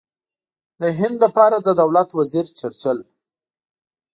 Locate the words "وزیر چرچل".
2.19-2.97